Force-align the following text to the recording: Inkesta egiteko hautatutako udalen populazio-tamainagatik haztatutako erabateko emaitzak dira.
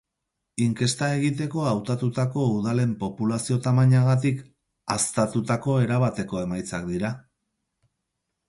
Inkesta 0.63 1.09
egiteko 1.17 1.65
hautatutako 1.71 2.45
udalen 2.53 2.95
populazio-tamainagatik 3.03 4.41
haztatutako 4.97 5.77
erabateko 5.85 6.45
emaitzak 6.49 6.91
dira. 6.95 7.17